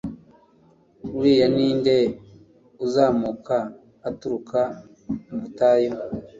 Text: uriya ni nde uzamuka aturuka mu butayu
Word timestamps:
uriya 1.17 1.47
ni 1.55 1.67
nde 1.79 1.97
uzamuka 2.85 3.57
aturuka 4.09 4.61
mu 5.27 5.35
butayu 5.41 5.91